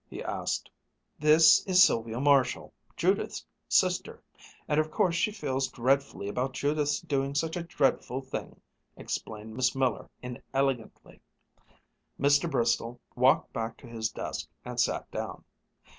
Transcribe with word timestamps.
he 0.09 0.23
asked. 0.23 0.67
"This 1.19 1.63
is 1.67 1.83
Sylvia 1.83 2.19
Marshall, 2.19 2.73
Judith's 2.97 3.45
sister, 3.69 4.23
and 4.67 4.79
of 4.79 4.89
course 4.89 5.13
she 5.13 5.29
feels 5.31 5.67
dreadfully 5.67 6.27
about 6.27 6.53
Judith's 6.53 6.99
doing 7.01 7.35
such 7.35 7.55
a 7.55 7.61
dreadful 7.61 8.19
thing," 8.19 8.59
explained 8.97 9.55
Miss 9.55 9.75
Miller 9.75 10.09
inelegantly. 10.23 11.21
Mr. 12.19 12.49
Bristol 12.49 12.99
walked 13.15 13.53
back 13.53 13.77
to 13.77 13.85
his 13.85 14.09
desk 14.09 14.47
and 14.65 14.79
sat 14.79 15.05
down. 15.11 15.43